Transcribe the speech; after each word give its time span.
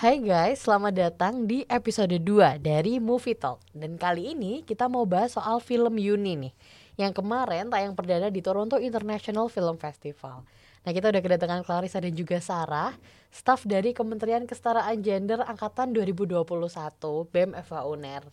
Hai 0.00 0.16
guys, 0.16 0.64
selamat 0.64 0.96
datang 0.96 1.44
di 1.44 1.60
episode 1.68 2.16
2 2.24 2.56
dari 2.56 2.96
Movie 2.96 3.36
Talk 3.36 3.60
Dan 3.76 4.00
kali 4.00 4.32
ini 4.32 4.64
kita 4.64 4.88
mau 4.88 5.04
bahas 5.04 5.36
soal 5.36 5.60
film 5.60 6.00
Yuni 6.00 6.40
nih 6.40 6.52
Yang 7.04 7.20
kemarin 7.20 7.68
tayang 7.68 7.92
perdana 7.92 8.32
di 8.32 8.40
Toronto 8.40 8.80
International 8.80 9.52
Film 9.52 9.76
Festival 9.76 10.48
Nah 10.88 10.90
kita 10.96 11.12
udah 11.12 11.20
kedatangan 11.20 11.60
Clarissa 11.68 12.00
dan 12.00 12.16
juga 12.16 12.40
Sarah 12.40 12.96
Staf 13.28 13.68
dari 13.68 13.92
Kementerian 13.92 14.48
Kesetaraan 14.48 15.04
Gender 15.04 15.44
Angkatan 15.44 15.92
2021 15.92 16.48
BEM 17.28 17.52
FH 17.60 17.74
UNER 17.84 18.24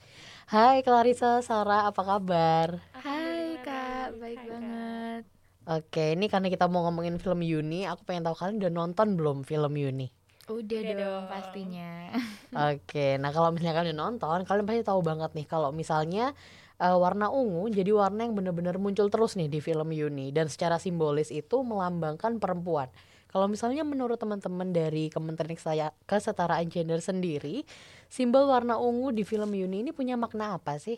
Hai 0.48 0.80
Clarissa, 0.88 1.44
Sarah, 1.44 1.92
apa 1.92 2.00
kabar? 2.00 2.80
Hai 2.96 3.60
kak, 3.60 4.16
baik 4.16 4.40
Hai, 4.40 4.48
banget 4.48 5.24
kak. 5.28 5.84
Oke, 5.84 6.16
ini 6.16 6.32
karena 6.32 6.48
kita 6.48 6.72
mau 6.72 6.88
ngomongin 6.88 7.20
film 7.20 7.44
Yuni 7.44 7.84
Aku 7.92 8.08
pengen 8.08 8.24
tahu 8.24 8.40
kalian 8.40 8.56
udah 8.64 8.72
nonton 8.72 9.20
belum 9.20 9.44
film 9.44 9.76
Yuni? 9.76 10.16
Udah, 10.48 10.80
Udah 10.80 10.96
dong, 10.96 11.00
dong 11.04 11.24
pastinya. 11.28 11.92
Oke, 12.72 13.20
nah 13.20 13.36
kalau 13.36 13.52
misalnya 13.52 13.76
kalian 13.84 14.00
nonton, 14.00 14.48
kalian 14.48 14.64
pasti 14.64 14.84
tahu 14.88 15.04
banget 15.04 15.36
nih 15.36 15.44
kalau 15.44 15.76
misalnya 15.76 16.32
uh, 16.80 16.96
warna 16.96 17.28
ungu 17.28 17.68
jadi 17.68 17.92
warna 17.92 18.24
yang 18.24 18.32
benar-benar 18.32 18.80
muncul 18.80 19.12
terus 19.12 19.36
nih 19.36 19.52
di 19.52 19.60
film 19.60 19.92
Yuni 19.92 20.32
dan 20.32 20.48
secara 20.48 20.80
simbolis 20.80 21.36
itu 21.36 21.60
melambangkan 21.68 22.40
perempuan. 22.40 22.88
Kalau 23.28 23.52
misalnya 23.52 23.84
menurut 23.84 24.16
teman-teman 24.16 24.72
dari 24.72 25.12
Kementerian 25.12 25.92
Kesetaraan 26.08 26.72
Gender 26.72 27.04
sendiri, 27.04 27.68
simbol 28.08 28.48
warna 28.48 28.80
ungu 28.80 29.12
di 29.12 29.28
film 29.28 29.52
Yuni 29.52 29.84
ini 29.84 29.92
punya 29.92 30.16
makna 30.16 30.56
apa 30.56 30.80
sih? 30.80 30.96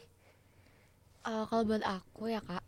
Uh, 1.26 1.44
kalau 1.50 1.66
buat 1.66 1.82
aku 1.82 2.30
ya 2.30 2.40
kak, 2.40 2.62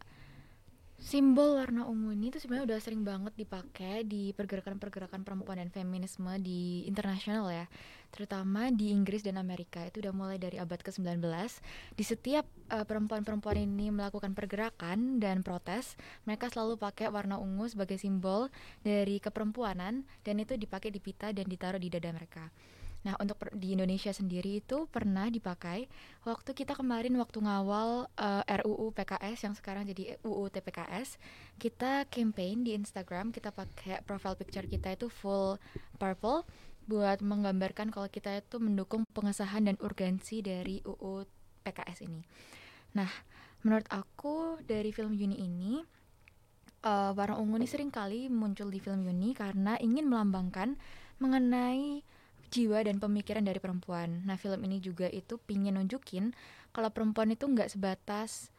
simbol 1.01 1.57
warna 1.57 1.89
ungu 1.89 2.13
ini 2.13 2.29
tuh 2.29 2.37
sebenarnya 2.37 2.69
udah 2.69 2.79
sering 2.79 3.01
banget 3.01 3.33
dipakai 3.33 4.05
di 4.05 4.37
pergerakan-pergerakan 4.37 5.25
perempuan 5.25 5.57
dan 5.57 5.73
feminisme 5.73 6.29
di 6.37 6.85
internasional 6.85 7.49
ya. 7.49 7.65
Terutama 8.13 8.69
di 8.69 8.93
Inggris 8.93 9.25
dan 9.25 9.41
Amerika. 9.41 9.81
Itu 9.81 10.05
udah 10.05 10.13
mulai 10.13 10.37
dari 10.37 10.61
abad 10.61 10.77
ke-19 10.77 11.25
di 11.97 12.03
setiap 12.05 12.45
uh, 12.69 12.85
perempuan-perempuan 12.85 13.57
ini 13.57 13.89
melakukan 13.89 14.37
pergerakan 14.37 15.17
dan 15.17 15.41
protes 15.41 15.97
mereka 16.29 16.53
selalu 16.53 16.77
pakai 16.77 17.09
warna 17.09 17.41
ungu 17.41 17.65
sebagai 17.65 17.97
simbol 17.97 18.53
dari 18.85 19.17
keperempuanan 19.17 20.05
dan 20.21 20.35
itu 20.37 20.53
dipakai 20.53 20.93
di 20.93 21.01
pita 21.01 21.33
dan 21.33 21.49
ditaruh 21.49 21.81
di 21.81 21.89
dada 21.89 22.13
mereka 22.13 22.53
Nah, 23.01 23.17
untuk 23.17 23.41
di 23.57 23.73
Indonesia 23.73 24.13
sendiri 24.13 24.61
itu 24.61 24.85
pernah 24.85 25.25
dipakai 25.25 25.89
waktu 26.21 26.53
kita 26.53 26.77
kemarin 26.77 27.17
waktu 27.17 27.41
ngawal 27.41 28.05
uh, 28.13 28.43
eh, 28.45 28.61
RUU 28.61 28.93
PKS 28.93 29.49
yang 29.49 29.55
sekarang 29.57 29.89
jadi 29.89 30.21
UU 30.21 30.53
TPKS, 30.53 31.17
kita 31.57 32.05
campaign 32.13 32.61
di 32.61 32.77
Instagram, 32.77 33.33
kita 33.33 33.49
pakai 33.49 34.05
profile 34.05 34.37
picture 34.37 34.69
kita 34.69 34.93
itu 34.93 35.09
full 35.09 35.57
purple 35.97 36.45
buat 36.85 37.25
menggambarkan 37.25 37.89
kalau 37.89 38.05
kita 38.05 38.37
itu 38.37 38.61
mendukung 38.61 39.05
pengesahan 39.17 39.65
dan 39.65 39.77
urgensi 39.81 40.45
dari 40.45 40.85
UU 40.85 41.25
PKS 41.65 42.05
ini. 42.05 42.21
Nah, 42.93 43.09
menurut 43.65 43.89
aku 43.89 44.61
dari 44.61 44.93
film 44.93 45.17
Yuni 45.17 45.41
ini 45.41 45.81
uh, 46.85 47.11
warna 47.17 47.37
ungu 47.41 47.57
ini 47.57 47.65
sering 47.69 47.89
kali 47.89 48.29
muncul 48.29 48.69
di 48.69 48.77
film 48.77 49.05
Yuni 49.05 49.33
karena 49.33 49.77
ingin 49.81 50.05
melambangkan 50.05 50.77
mengenai 51.21 52.01
jiwa 52.51 52.83
dan 52.83 52.99
pemikiran 52.99 53.47
dari 53.47 53.57
perempuan. 53.63 54.27
Nah, 54.27 54.35
film 54.35 54.61
ini 54.67 54.83
juga 54.83 55.07
itu 55.07 55.39
pingin 55.39 55.79
nunjukin 55.79 56.35
kalau 56.75 56.91
perempuan 56.91 57.31
itu 57.31 57.47
nggak 57.47 57.71
sebatas 57.71 58.51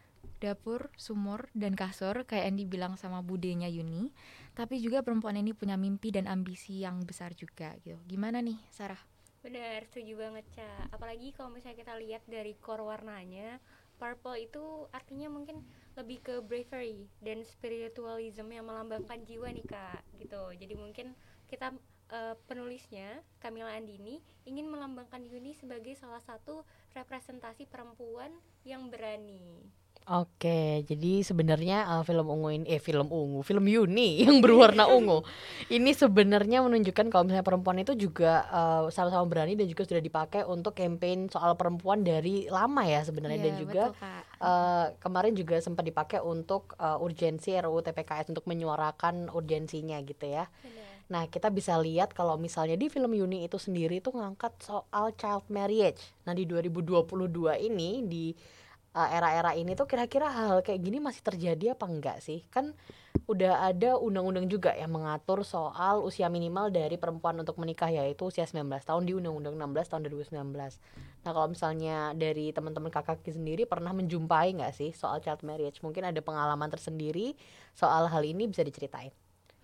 dapur, 0.43 0.91
sumur, 0.99 1.47
dan 1.55 1.79
kasur 1.79 2.27
kayak 2.27 2.51
yang 2.51 2.59
dibilang 2.59 2.95
sama 2.99 3.23
budenya 3.23 3.71
Yuni, 3.71 4.11
tapi 4.59 4.83
juga 4.83 5.07
perempuan 5.07 5.39
ini 5.39 5.55
punya 5.55 5.79
mimpi 5.79 6.11
dan 6.11 6.27
ambisi 6.27 6.83
yang 6.83 6.99
besar 7.07 7.31
juga 7.39 7.79
gitu. 7.87 7.99
Gimana 8.11 8.43
nih, 8.43 8.59
Sarah? 8.75 8.99
Benar, 9.43 9.87
setuju 9.91 10.19
banget, 10.19 10.47
Ca. 10.55 10.91
Apalagi 10.91 11.35
kalau 11.35 11.51
misalnya 11.51 11.79
kita 11.79 11.95
lihat 11.99 12.23
dari 12.27 12.55
core 12.59 12.83
warnanya, 12.83 13.59
purple 13.99 14.39
itu 14.39 14.87
artinya 14.91 15.31
mungkin 15.31 15.63
lebih 15.95 16.19
ke 16.23 16.35
bravery 16.43 17.07
dan 17.23 17.43
spiritualism 17.47 18.51
yang 18.51 18.67
melambangkan 18.67 19.23
jiwa 19.27 19.51
nih, 19.51 19.67
Kak, 19.67 20.03
gitu. 20.19 20.43
Jadi 20.59 20.75
mungkin 20.75 21.15
kita 21.51 21.75
uh, 22.13 22.35
penulisnya 22.45 23.25
Kamila 23.41 23.73
Andini 23.73 24.21
ingin 24.45 24.69
melambangkan 24.69 25.25
Yuni 25.25 25.57
sebagai 25.57 25.97
salah 25.97 26.21
satu 26.21 26.63
representasi 26.93 27.65
perempuan 27.67 28.31
yang 28.69 28.93
berani. 28.93 29.73
Oke, 30.03 30.83
jadi 30.83 31.23
sebenarnya 31.23 31.87
uh, 31.87 32.03
film 32.03 32.27
ungu 32.27 32.51
ini 32.51 32.67
eh 32.67 32.83
film 32.83 33.07
ungu, 33.07 33.47
film 33.47 33.71
Yuni 33.71 34.19
yang 34.27 34.43
berwarna 34.43 34.91
ungu. 34.91 35.23
ini 35.71 35.95
sebenarnya 35.95 36.59
menunjukkan 36.59 37.07
kalau 37.07 37.23
misalnya 37.23 37.47
perempuan 37.47 37.79
itu 37.79 37.95
juga 37.95 38.43
uh, 38.51 38.91
sama-sama 38.91 39.23
berani 39.31 39.55
dan 39.55 39.71
juga 39.71 39.87
sudah 39.87 40.03
dipakai 40.03 40.43
untuk 40.43 40.75
campaign 40.75 41.31
soal 41.31 41.55
perempuan 41.55 42.03
dari 42.03 42.51
lama 42.51 42.83
ya 42.83 43.07
sebenarnya 43.07 43.39
yeah, 43.39 43.47
dan 43.47 43.55
juga 43.63 43.83
betul, 43.95 44.43
uh, 44.43 44.87
kemarin 44.99 45.33
juga 45.39 45.57
sempat 45.63 45.87
dipakai 45.87 46.19
untuk 46.19 46.75
uh, 46.83 46.99
urgensi 46.99 47.55
RUU 47.63 47.87
TPKS 47.87 48.35
untuk 48.35 48.43
menyuarakan 48.51 49.31
urgensinya 49.31 50.03
gitu 50.03 50.27
ya. 50.27 50.51
Benar. 50.67 50.92
Nah, 51.11 51.27
kita 51.27 51.51
bisa 51.51 51.75
lihat 51.81 52.15
kalau 52.15 52.39
misalnya 52.39 52.79
di 52.79 52.87
film 52.87 53.13
Yuni 53.17 53.49
itu 53.49 53.59
sendiri 53.59 53.99
itu 53.99 54.13
ngangkat 54.15 54.55
soal 54.63 55.15
child 55.19 55.49
marriage. 55.51 55.99
Nah, 56.29 56.37
di 56.37 56.47
2022 56.47 57.09
ini 57.59 58.05
di 58.07 58.27
uh, 58.97 59.09
era-era 59.09 59.57
ini 59.57 59.73
tuh 59.73 59.89
kira-kira 59.89 60.29
hal 60.29 60.61
kayak 60.61 60.81
gini 60.81 61.01
masih 61.01 61.25
terjadi 61.25 61.75
apa 61.75 61.85
enggak 61.89 62.19
sih? 62.21 62.45
Kan 62.53 62.77
udah 63.31 63.71
ada 63.71 63.97
undang-undang 64.03 64.51
juga 64.51 64.75
yang 64.75 64.91
mengatur 64.91 65.47
soal 65.47 66.03
usia 66.03 66.27
minimal 66.27 66.75
dari 66.75 66.99
perempuan 66.99 67.39
untuk 67.39 67.55
menikah 67.61 67.87
yaitu 67.87 68.27
usia 68.27 68.43
19 68.43 68.67
tahun 68.83 69.03
di 69.07 69.15
Undang-Undang 69.15 69.55
16 69.63 69.91
tahun 69.95 70.03
2019. 70.11 70.43
Nah, 71.23 71.31
kalau 71.31 71.49
misalnya 71.49 72.11
dari 72.19 72.51
teman-teman 72.51 72.91
kakak 72.91 73.23
sendiri 73.23 73.63
pernah 73.63 73.95
menjumpai 73.95 74.59
nggak 74.59 74.73
sih 74.75 74.91
soal 74.91 75.23
child 75.23 75.47
marriage? 75.47 75.79
Mungkin 75.87 76.03
ada 76.03 76.19
pengalaman 76.19 76.67
tersendiri 76.67 77.39
soal 77.79 78.11
hal 78.11 78.23
ini 78.27 78.51
bisa 78.51 78.67
diceritain. 78.67 79.15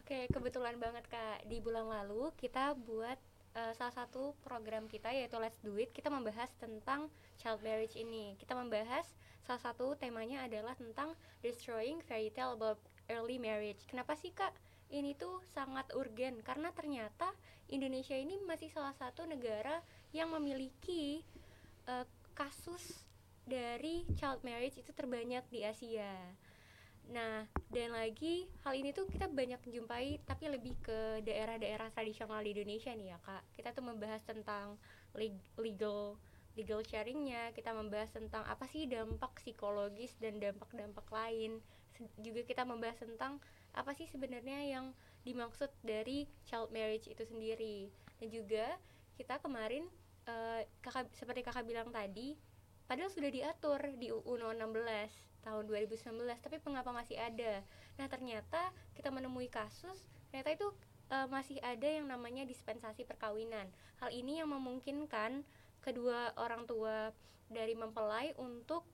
Oke, 0.09 0.25
kebetulan 0.33 0.81
banget 0.81 1.05
Kak. 1.13 1.45
Di 1.53 1.61
bulan 1.61 1.85
lalu 1.85 2.33
kita 2.41 2.73
buat 2.81 3.21
uh, 3.53 3.77
salah 3.77 3.93
satu 3.93 4.33
program 4.41 4.89
kita 4.89 5.13
yaitu 5.13 5.37
Let's 5.37 5.61
Do 5.61 5.77
It. 5.77 5.93
Kita 5.93 6.09
membahas 6.09 6.49
tentang 6.57 7.13
child 7.37 7.61
marriage 7.61 7.93
ini. 7.93 8.33
Kita 8.41 8.57
membahas 8.57 9.05
salah 9.45 9.61
satu 9.61 10.01
temanya 10.01 10.49
adalah 10.49 10.73
tentang 10.81 11.13
destroying 11.45 12.01
fairy 12.09 12.33
tale 12.33 12.57
about 12.57 12.81
early 13.13 13.37
marriage. 13.37 13.85
Kenapa 13.85 14.17
sih 14.17 14.33
Kak? 14.33 14.57
Ini 14.89 15.13
tuh 15.13 15.45
sangat 15.53 15.93
urgen 15.93 16.41
karena 16.41 16.73
ternyata 16.73 17.29
Indonesia 17.69 18.17
ini 18.17 18.41
masih 18.49 18.73
salah 18.73 18.97
satu 18.97 19.29
negara 19.29 19.85
yang 20.17 20.33
memiliki 20.33 21.21
uh, 21.85 22.09
kasus 22.33 23.05
dari 23.45 24.09
child 24.17 24.41
marriage 24.41 24.81
itu 24.81 24.89
terbanyak 24.97 25.45
di 25.53 25.69
Asia 25.69 26.17
Nah, 27.09 27.49
dan 27.73 27.97
lagi 27.97 28.45
hal 28.69 28.77
ini 28.77 28.93
tuh 28.93 29.09
kita 29.09 29.33
banyak 29.33 29.61
jumpai 29.73 30.21
tapi 30.29 30.45
lebih 30.53 30.77
ke 30.85 31.25
daerah-daerah 31.25 31.89
tradisional 31.97 32.45
di 32.45 32.53
Indonesia 32.53 32.93
nih 32.93 33.17
ya 33.17 33.19
kak. 33.25 33.43
Kita 33.57 33.73
tuh 33.73 33.85
membahas 33.85 34.21
tentang 34.29 34.77
legal 35.57 36.21
legal 36.59 36.83
sharingnya, 36.85 37.55
kita 37.55 37.71
membahas 37.73 38.13
tentang 38.13 38.45
apa 38.45 38.67
sih 38.69 38.85
dampak 38.91 39.31
psikologis 39.41 40.13
dan 40.21 40.37
dampak-dampak 40.37 41.07
lain. 41.09 41.65
Juga 42.21 42.45
kita 42.45 42.69
membahas 42.69 43.01
tentang 43.01 43.41
apa 43.73 43.95
sih 43.97 44.05
sebenarnya 44.11 44.69
yang 44.69 44.93
dimaksud 45.25 45.71
dari 45.81 46.29
child 46.45 46.69
marriage 46.75 47.09
itu 47.09 47.25
sendiri. 47.25 47.89
Dan 48.21 48.29
juga 48.29 48.77
kita 49.17 49.41
kemarin 49.41 49.89
uh, 50.29 50.61
kakak 50.85 51.09
seperti 51.17 51.41
kakak 51.47 51.65
bilang 51.65 51.89
tadi, 51.89 52.37
padahal 52.85 53.09
sudah 53.09 53.31
diatur 53.33 53.81
di 53.97 54.13
UU 54.13 54.35
16 54.35 55.28
tahun 55.45 55.67
2019 55.71 56.15
tapi 56.41 56.57
mengapa 56.65 56.91
masih 56.91 57.17
ada 57.19 57.63
nah 57.97 58.07
ternyata 58.07 58.71
kita 58.95 59.09
menemui 59.11 59.51
kasus 59.51 60.07
ternyata 60.31 60.55
itu 60.55 60.69
uh, 61.11 61.27
masih 61.31 61.59
ada 61.65 61.87
yang 61.87 62.07
namanya 62.07 62.45
dispensasi 62.45 63.05
perkawinan 63.09 63.67
hal 63.99 64.11
ini 64.13 64.41
yang 64.43 64.51
memungkinkan 64.51 65.43
kedua 65.83 66.35
orang 66.37 66.67
tua 66.69 67.11
dari 67.49 67.73
mempelai 67.73 68.37
untuk 68.37 68.85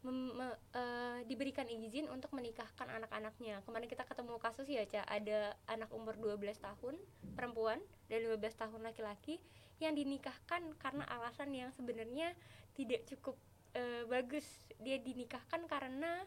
mem, 0.00 0.32
me, 0.32 0.48
uh, 0.72 1.20
diberikan 1.28 1.68
izin 1.68 2.08
untuk 2.08 2.32
menikahkan 2.32 2.88
anak-anaknya. 2.88 3.60
Kemarin 3.68 3.88
kita 3.88 4.08
ketemu 4.08 4.40
kasus 4.40 4.64
ya, 4.64 4.84
Ca, 4.88 5.04
ada 5.04 5.52
anak 5.68 5.92
umur 5.92 6.16
12 6.16 6.56
tahun 6.56 6.96
perempuan 7.36 7.78
dan 8.08 8.24
15 8.24 8.40
tahun 8.56 8.80
laki-laki 8.80 9.36
yang 9.80 9.96
dinikahkan 9.96 10.76
karena 10.80 11.04
alasan 11.08 11.52
yang 11.52 11.72
sebenarnya 11.72 12.36
tidak 12.76 13.04
cukup 13.08 13.36
uh, 13.76 14.02
bagus. 14.08 14.46
Dia 14.80 14.96
dinikahkan 14.98 15.66
karena 15.68 16.24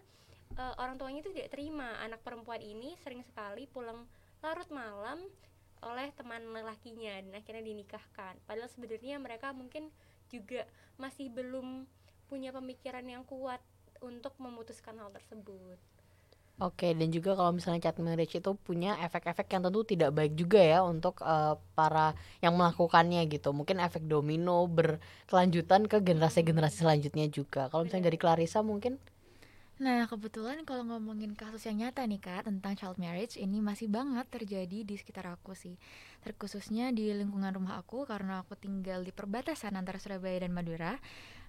uh, 0.57 0.74
orang 0.78 1.00
tuanya 1.00 1.25
itu 1.25 1.31
tidak 1.34 1.56
terima. 1.56 1.98
Anak 2.04 2.22
perempuan 2.22 2.62
ini 2.62 2.95
sering 3.01 3.24
sekali 3.25 3.66
pulang 3.69 4.06
larut 4.44 4.69
malam 4.69 5.24
oleh 5.84 6.12
teman 6.16 6.44
lelakinya 6.51 7.19
dan 7.19 7.34
akhirnya 7.36 7.63
dinikahkan. 7.63 8.40
Padahal 8.48 8.72
sebenarnya 8.72 9.19
mereka 9.19 9.51
mungkin 9.51 9.92
juga 10.31 10.63
masih 10.95 11.28
belum 11.31 11.84
punya 12.31 12.56
pemikiran 12.56 13.04
yang 13.04 13.28
kuat 13.28 13.60
untuk 14.00 14.36
memutuskan 14.39 15.00
hal 15.00 15.12
tersebut 15.12 15.80
Oke, 16.61 16.94
dan 16.94 17.09
juga 17.09 17.33
kalau 17.33 17.50
misalnya 17.50 17.81
child 17.89 18.05
marriage 18.05 18.38
itu 18.38 18.51
punya 18.61 18.94
efek-efek 19.01 19.50
yang 19.57 19.65
tentu 19.65 19.81
tidak 19.89 20.13
baik 20.13 20.38
juga 20.38 20.61
ya 20.61 20.85
untuk 20.85 21.17
uh, 21.25 21.57
para 21.73 22.13
yang 22.45 22.53
melakukannya 22.53 23.25
gitu. 23.25 23.50
Mungkin 23.57 23.81
efek 23.81 24.05
domino 24.05 24.69
berkelanjutan 24.69 25.89
ke 25.89 25.97
generasi-generasi 26.05 26.85
selanjutnya 26.85 27.25
juga. 27.33 27.73
Kalau 27.73 27.81
misalnya 27.89 28.05
dari 28.13 28.21
Clarissa 28.21 28.61
mungkin 28.61 29.01
Nah, 29.81 30.05
kebetulan 30.05 30.61
kalau 30.69 30.85
ngomongin 30.85 31.33
kasus 31.33 31.65
yang 31.65 31.81
nyata 31.81 32.05
nih 32.05 32.21
Kak 32.21 32.45
tentang 32.45 32.77
child 32.77 33.01
marriage 33.01 33.41
ini 33.41 33.57
masih 33.57 33.89
banget 33.89 34.29
terjadi 34.29 34.85
di 34.85 34.95
sekitar 34.95 35.25
aku 35.33 35.57
sih. 35.57 35.81
Terkhususnya 36.21 36.94
di 36.94 37.09
lingkungan 37.09 37.51
rumah 37.57 37.81
aku 37.81 38.05
karena 38.05 38.45
aku 38.45 38.53
tinggal 38.53 39.01
di 39.01 39.09
perbatasan 39.09 39.73
antara 39.73 39.97
Surabaya 39.97 40.45
dan 40.45 40.53
Madura, 40.53 41.01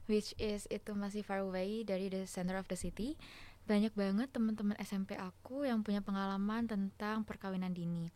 which 0.09 0.33
is 0.41 0.65
itu 0.73 0.97
masih 0.97 1.21
far 1.21 1.45
away 1.45 1.85
dari 1.85 2.09
the 2.09 2.25
center 2.25 2.57
of 2.57 2.65
the 2.73 2.79
city. 2.81 3.21
Banyak 3.65 3.97
banget 3.97 4.29
teman-teman 4.29 4.77
SMP 4.85 5.17
aku 5.17 5.65
yang 5.65 5.81
punya 5.81 6.05
pengalaman 6.05 6.69
tentang 6.69 7.25
perkawinan 7.25 7.73
dini. 7.73 8.13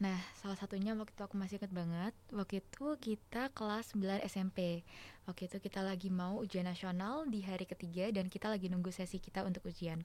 Nah, 0.00 0.16
salah 0.40 0.56
satunya 0.56 0.96
waktu 0.96 1.12
itu 1.12 1.22
aku 1.22 1.36
masih 1.36 1.60
inget 1.60 1.70
banget, 1.76 2.16
waktu 2.32 2.64
itu 2.64 2.86
kita 2.96 3.52
kelas 3.52 3.92
9 3.92 4.24
SMP. 4.24 4.80
Waktu 5.28 5.52
itu 5.52 5.60
kita 5.60 5.84
lagi 5.84 6.08
mau 6.08 6.40
ujian 6.40 6.64
nasional 6.64 7.28
di 7.28 7.44
hari 7.44 7.68
ketiga 7.68 8.08
dan 8.08 8.32
kita 8.32 8.48
lagi 8.48 8.72
nunggu 8.72 8.88
sesi 8.90 9.20
kita 9.20 9.44
untuk 9.44 9.68
ujian. 9.68 10.00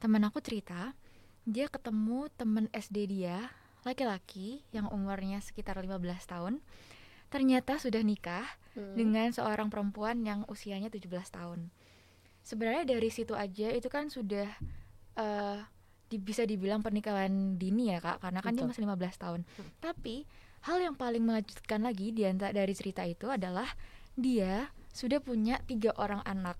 Temen 0.00 0.24
aku 0.24 0.40
cerita, 0.40 0.96
dia 1.44 1.68
ketemu 1.68 2.32
temen 2.32 2.66
SD 2.72 3.12
dia, 3.12 3.52
laki-laki 3.84 4.64
yang 4.72 4.88
umurnya 4.88 5.38
sekitar 5.44 5.76
15 5.78 6.00
tahun. 6.26 6.64
Ternyata 7.28 7.76
sudah 7.76 8.00
nikah 8.00 8.48
hmm. 8.72 8.96
dengan 8.96 9.28
seorang 9.36 9.68
perempuan 9.68 10.24
yang 10.24 10.48
usianya 10.48 10.88
17 10.88 11.12
tahun. 11.28 11.68
Sebenarnya 12.46 12.86
dari 12.86 13.10
situ 13.10 13.34
aja 13.34 13.74
itu 13.74 13.90
kan 13.90 14.06
sudah 14.06 14.46
uh, 15.18 15.58
di, 16.06 16.22
bisa 16.22 16.46
dibilang 16.46 16.78
pernikahan 16.78 17.58
dini 17.58 17.90
ya 17.90 17.98
kak. 17.98 18.22
Karena 18.22 18.38
kan 18.38 18.54
Betul. 18.54 18.70
dia 18.70 18.70
masih 18.70 18.82
15 18.86 19.22
tahun. 19.22 19.40
Hmm. 19.42 19.70
tapi 19.82 20.16
hal 20.66 20.78
yang 20.82 20.94
paling 20.94 21.22
mengejutkan 21.22 21.82
lagi 21.82 22.10
di 22.10 22.26
antara 22.26 22.54
dari 22.54 22.74
cerita 22.74 23.02
itu 23.06 23.30
adalah 23.30 23.66
dia 24.14 24.70
sudah 24.94 25.18
punya 25.18 25.58
tiga 25.66 25.90
orang 25.98 26.22
anak. 26.22 26.54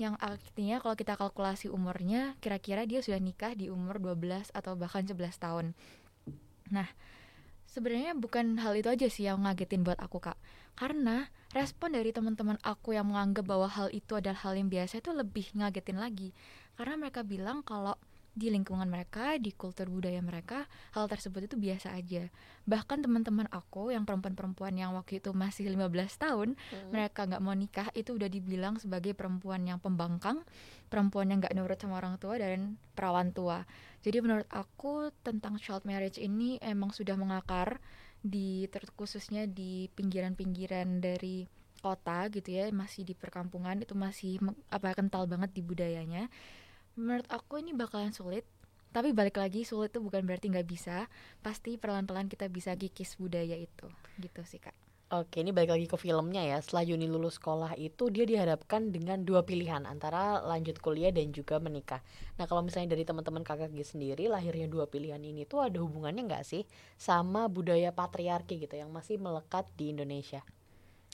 Yang 0.00 0.16
artinya 0.24 0.76
kalau 0.80 0.94
kita 0.96 1.20
kalkulasi 1.20 1.68
umurnya 1.68 2.32
kira-kira 2.40 2.88
dia 2.88 3.04
sudah 3.04 3.20
nikah 3.20 3.52
di 3.52 3.68
umur 3.68 4.00
12 4.00 4.52
atau 4.56 4.72
bahkan 4.80 5.04
11 5.04 5.36
tahun. 5.36 5.66
Nah 6.72 6.88
sebenarnya 7.68 8.16
bukan 8.16 8.56
hal 8.58 8.72
itu 8.80 8.88
aja 8.88 9.06
sih 9.12 9.28
yang 9.28 9.44
ngagetin 9.44 9.84
buat 9.84 10.00
aku 10.00 10.18
kak 10.24 10.40
karena 10.78 11.26
respon 11.50 11.98
dari 11.98 12.14
teman-teman 12.14 12.54
aku 12.62 12.94
yang 12.94 13.10
menganggap 13.10 13.50
bahwa 13.50 13.66
hal 13.66 13.90
itu 13.90 14.14
adalah 14.14 14.38
hal 14.46 14.54
yang 14.54 14.70
biasa 14.70 15.02
itu 15.02 15.10
lebih 15.10 15.50
ngagetin 15.58 15.98
lagi 15.98 16.30
karena 16.78 16.94
mereka 16.94 17.26
bilang 17.26 17.66
kalau 17.66 17.98
di 18.38 18.54
lingkungan 18.54 18.86
mereka, 18.86 19.34
di 19.42 19.50
kultur 19.50 19.90
budaya 19.90 20.22
mereka, 20.22 20.70
hal 20.94 21.10
tersebut 21.10 21.50
itu 21.50 21.58
biasa 21.58 21.90
aja. 21.98 22.30
Bahkan 22.70 23.02
teman-teman 23.02 23.50
aku 23.50 23.90
yang 23.90 24.06
perempuan-perempuan 24.06 24.78
yang 24.78 24.94
waktu 24.94 25.18
itu 25.18 25.34
masih 25.34 25.66
15 25.74 25.90
tahun, 26.22 26.48
hmm. 26.54 26.94
mereka 26.94 27.26
nggak 27.26 27.42
mau 27.42 27.58
nikah 27.58 27.90
itu 27.98 28.14
udah 28.14 28.30
dibilang 28.30 28.78
sebagai 28.78 29.18
perempuan 29.18 29.66
yang 29.66 29.82
pembangkang, 29.82 30.46
perempuan 30.86 31.34
yang 31.34 31.42
nggak 31.42 31.58
nurut 31.58 31.82
sama 31.82 31.98
orang 31.98 32.14
tua 32.22 32.38
dan 32.38 32.78
perawan 32.94 33.34
tua. 33.34 33.66
Jadi 34.06 34.22
menurut 34.22 34.46
aku 34.54 35.10
tentang 35.26 35.58
child 35.58 35.82
marriage 35.82 36.22
ini 36.22 36.62
emang 36.62 36.94
sudah 36.94 37.18
mengakar 37.18 37.82
di 38.20 38.66
terkhususnya 38.68 39.46
di 39.46 39.86
pinggiran-pinggiran 39.94 41.00
dari 41.02 41.46
kota 41.78 42.26
gitu 42.34 42.50
ya 42.50 42.66
masih 42.74 43.06
di 43.06 43.14
perkampungan 43.14 43.78
itu 43.78 43.94
masih 43.94 44.42
apa 44.68 44.94
kental 44.98 45.30
banget 45.30 45.54
di 45.54 45.62
budayanya. 45.62 46.26
Menurut 46.98 47.26
aku 47.30 47.62
ini 47.62 47.74
bakalan 47.74 48.10
sulit 48.10 48.42
tapi 48.88 49.12
balik 49.12 49.36
lagi 49.36 49.68
sulit 49.68 49.92
itu 49.92 50.00
bukan 50.00 50.24
berarti 50.24 50.48
nggak 50.48 50.68
bisa 50.68 51.06
pasti 51.44 51.76
pelan-pelan 51.76 52.26
kita 52.26 52.48
bisa 52.48 52.72
kikis 52.72 53.20
budaya 53.20 53.54
itu 53.54 53.86
gitu 54.16 54.40
sih 54.48 54.56
kak 54.56 54.87
Oke, 55.08 55.40
ini 55.40 55.56
balik 55.56 55.72
lagi 55.72 55.88
ke 55.88 55.96
filmnya 55.96 56.44
ya. 56.44 56.60
Setelah 56.60 56.84
Yuni 56.84 57.08
lulus 57.08 57.40
sekolah 57.40 57.72
itu 57.80 58.12
dia 58.12 58.28
dihadapkan 58.28 58.92
dengan 58.92 59.24
dua 59.24 59.40
pilihan 59.40 59.88
antara 59.88 60.44
lanjut 60.44 60.76
kuliah 60.84 61.08
dan 61.08 61.32
juga 61.32 61.56
menikah. 61.56 62.04
Nah, 62.36 62.44
kalau 62.44 62.60
misalnya 62.60 62.92
dari 62.92 63.08
teman-teman 63.08 63.40
kakak 63.40 63.72
G 63.72 63.80
sendiri, 63.88 64.28
lahirnya 64.28 64.68
dua 64.68 64.84
pilihan 64.84 65.16
ini 65.24 65.48
tuh 65.48 65.64
ada 65.64 65.80
hubungannya 65.80 66.28
nggak 66.28 66.44
sih 66.44 66.68
sama 67.00 67.48
budaya 67.48 67.88
patriarki 67.88 68.60
gitu 68.60 68.76
yang 68.76 68.92
masih 68.92 69.16
melekat 69.16 69.64
di 69.80 69.96
Indonesia? 69.96 70.44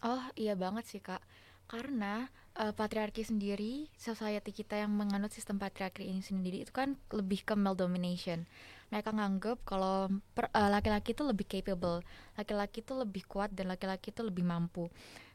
Oh, 0.02 0.26
iya 0.34 0.58
banget 0.58 0.90
sih 0.90 0.98
kak 0.98 1.22
karena 1.70 2.28
uh, 2.58 2.72
patriarki 2.74 3.26
sendiri 3.26 3.90
society 3.98 4.54
kita 4.54 4.78
yang 4.78 4.94
menganut 4.94 5.30
sistem 5.34 5.58
patriarki 5.58 6.06
ini 6.06 6.22
sendiri 6.22 6.62
itu 6.62 6.72
kan 6.74 6.98
lebih 7.10 7.42
ke 7.42 7.54
male 7.58 7.78
domination. 7.78 8.46
Mereka 8.92 9.10
nganggap 9.10 9.58
kalau 9.66 10.08
uh, 10.12 10.68
laki-laki 10.70 11.16
itu 11.16 11.22
lebih 11.26 11.46
capable 11.46 12.04
laki-laki 12.38 12.82
itu 12.82 12.92
lebih 12.94 13.22
kuat 13.26 13.50
dan 13.52 13.70
laki-laki 13.70 14.14
itu 14.14 14.22
lebih 14.22 14.46
mampu. 14.46 14.86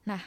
Nah 0.07 0.21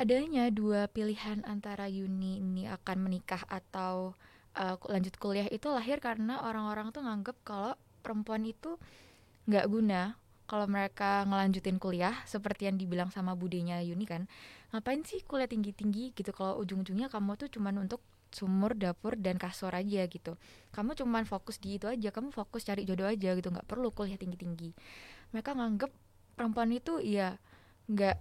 adanya 0.00 0.48
dua 0.48 0.88
pilihan 0.88 1.44
antara 1.44 1.84
Yuni 1.84 2.40
ini 2.40 2.64
akan 2.64 3.04
menikah 3.04 3.44
atau 3.48 4.16
uh, 4.56 4.76
lanjut 4.88 5.14
kuliah 5.20 5.48
itu 5.52 5.68
lahir 5.68 6.00
karena 6.00 6.40
orang-orang 6.40 6.88
tuh 6.90 7.04
nganggap 7.04 7.36
kalau 7.44 7.72
perempuan 8.00 8.48
itu 8.48 8.80
nggak 9.44 9.66
guna 9.68 10.19
kalau 10.50 10.66
mereka 10.66 11.22
ngelanjutin 11.30 11.78
kuliah 11.78 12.18
seperti 12.26 12.66
yang 12.66 12.74
dibilang 12.74 13.14
sama 13.14 13.38
budenya 13.38 13.78
Yuni 13.86 14.02
kan 14.02 14.26
ngapain 14.74 15.06
sih 15.06 15.22
kuliah 15.22 15.46
tinggi-tinggi? 15.46 16.10
Gitu 16.10 16.34
kalau 16.34 16.58
ujung-ujungnya 16.58 17.06
kamu 17.06 17.38
tuh 17.38 17.46
cuman 17.54 17.86
untuk 17.86 18.02
sumur 18.34 18.74
dapur 18.74 19.14
dan 19.14 19.38
kasur 19.38 19.70
aja 19.70 20.02
gitu. 20.10 20.34
Kamu 20.74 20.98
cuman 20.98 21.22
fokus 21.22 21.62
di 21.62 21.78
itu 21.78 21.86
aja 21.86 22.10
kamu 22.10 22.34
fokus 22.34 22.66
cari 22.66 22.82
jodoh 22.82 23.06
aja 23.06 23.30
gitu 23.38 23.46
nggak 23.46 23.66
perlu 23.70 23.94
kuliah 23.94 24.18
tinggi-tinggi. 24.18 24.74
Mereka 25.30 25.54
nganggep 25.54 25.90
perempuan 26.34 26.74
itu 26.74 26.98
ya 26.98 27.38
nggak 27.86 28.18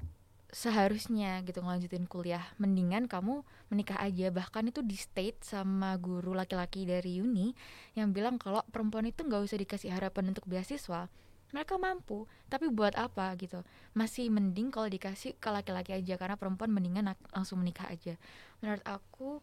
seharusnya 0.53 1.41
gitu 1.45 1.65
ngelanjutin 1.65 2.05
kuliah. 2.05 2.45
Mendingan 2.61 3.09
kamu 3.09 3.41
menikah 3.73 3.97
aja. 3.97 4.29
Bahkan 4.29 4.69
itu 4.69 4.85
di 4.85 4.97
state 4.97 5.41
sama 5.41 5.97
guru 5.97 6.37
laki-laki 6.37 6.85
dari 6.85 7.21
uni 7.25 7.57
yang 7.97 8.13
bilang 8.13 8.37
kalau 8.37 8.61
perempuan 8.69 9.09
itu 9.09 9.25
nggak 9.25 9.41
usah 9.45 9.57
dikasih 9.57 9.89
harapan 9.93 10.33
untuk 10.33 10.45
beasiswa 10.45 11.09
mereka 11.49 11.81
mampu 11.81 12.29
tapi 12.47 12.69
buat 12.69 12.93
apa 12.93 13.33
gitu? 13.37 13.65
Masih 13.97 14.29
mending 14.29 14.69
kalau 14.69 14.89
dikasih 14.89 15.37
ke 15.37 15.49
laki-laki 15.49 15.93
aja 15.93 16.15
karena 16.17 16.37
perempuan 16.37 16.69
mendingan 16.69 17.13
langsung 17.33 17.61
menikah 17.61 17.89
aja. 17.89 18.17
Menurut 18.61 18.83
aku 18.85 19.41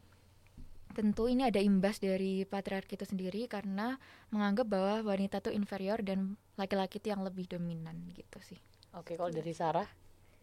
tentu 0.97 1.29
ini 1.29 1.45
ada 1.45 1.61
imbas 1.61 2.01
dari 2.01 2.49
patriarki 2.49 2.97
itu 2.97 3.05
sendiri 3.05 3.45
karena 3.51 4.01
menganggap 4.33 4.65
bahwa 4.71 5.13
wanita 5.13 5.45
tuh 5.45 5.53
inferior 5.53 6.01
dan 6.01 6.41
laki-laki 6.57 6.97
itu 7.03 7.13
yang 7.13 7.21
lebih 7.21 7.45
dominan 7.51 8.01
gitu 8.17 8.41
sih. 8.41 8.57
Oke 8.97 9.19
kalau 9.21 9.29
dari 9.29 9.53
Sarah? 9.53 9.85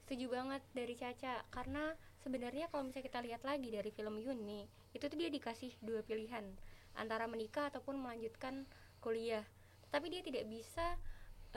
Setuju 0.06 0.30
banget 0.30 0.62
dari 0.78 0.94
Caca 0.94 1.42
karena 1.50 1.98
sebenarnya 2.22 2.70
kalau 2.70 2.86
misalnya 2.86 3.08
kita 3.10 3.20
lihat 3.26 3.42
lagi 3.42 3.74
dari 3.74 3.90
film 3.90 4.20
Yuni 4.22 4.70
itu 4.94 5.06
tuh 5.10 5.18
dia 5.18 5.34
dikasih 5.34 5.74
dua 5.82 6.06
pilihan 6.06 6.46
antara 6.94 7.26
menikah 7.26 7.74
ataupun 7.74 7.98
melanjutkan 7.98 8.70
kuliah. 9.02 9.42
Tapi 9.90 10.14
dia 10.14 10.22
tidak 10.22 10.46
bisa 10.46 11.02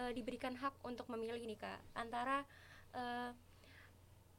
uh, 0.00 0.12
diberikan 0.12 0.54
hak 0.56 0.72
untuk 0.84 1.08
memilih 1.12 1.42
nih 1.44 1.58
kak. 1.58 1.80
Antara 1.96 2.44
uh, 2.96 3.30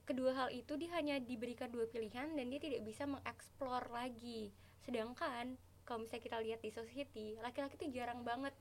kedua 0.08 0.32
hal 0.34 0.50
itu 0.56 0.74
dia 0.80 0.96
hanya 0.96 1.20
diberikan 1.20 1.68
dua 1.68 1.86
pilihan 1.90 2.32
dan 2.32 2.46
dia 2.48 2.62
tidak 2.62 2.82
bisa 2.88 3.04
mengeksplor 3.04 3.92
lagi. 3.92 4.54
Sedangkan 4.86 5.60
kalau 5.84 6.04
misalnya 6.04 6.24
kita 6.24 6.38
lihat 6.44 6.60
di 6.64 6.72
society 6.72 7.36
laki-laki 7.44 7.76
tuh 7.80 7.90
jarang 7.92 8.24
banget 8.24 8.56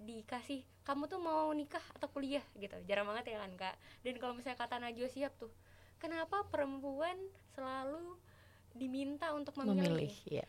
dikasih 0.00 0.64
kamu 0.80 1.12
tuh 1.12 1.20
mau 1.20 1.52
nikah 1.52 1.82
atau 1.98 2.08
kuliah? 2.08 2.44
gitu. 2.56 2.76
Jarang 2.88 3.10
banget 3.10 3.34
ya 3.34 3.42
kan 3.42 3.52
kak? 3.58 3.76
Dan 4.06 4.16
kalau 4.22 4.32
misalnya 4.38 4.58
kata 4.58 4.80
Najwa 4.80 5.08
siap 5.10 5.32
tuh 5.36 5.52
kenapa 6.00 6.48
perempuan 6.48 7.16
selalu 7.52 8.16
diminta 8.70 9.34
untuk 9.34 9.58
memilih, 9.58 10.06
memilih 10.06 10.14
ya 10.30 10.44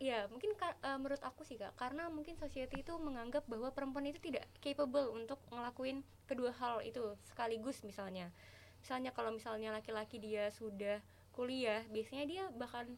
ya 0.00 0.24
mungkin 0.32 0.56
uh, 0.56 0.96
menurut 0.96 1.20
aku 1.20 1.44
sih 1.44 1.60
kak 1.60 1.76
karena 1.76 2.08
mungkin 2.08 2.32
society 2.40 2.80
itu 2.80 2.96
menganggap 2.96 3.44
bahwa 3.44 3.68
perempuan 3.68 4.08
itu 4.08 4.16
tidak 4.16 4.48
capable 4.64 5.12
untuk 5.12 5.36
ngelakuin 5.52 6.00
kedua 6.24 6.56
hal 6.56 6.80
itu 6.80 7.14
sekaligus 7.28 7.84
misalnya. 7.84 8.32
Misalnya 8.80 9.12
kalau 9.12 9.28
misalnya 9.28 9.76
laki-laki 9.76 10.16
dia 10.16 10.48
sudah 10.48 11.04
kuliah 11.36 11.84
biasanya 11.92 12.24
dia 12.24 12.44
bahkan 12.56 12.88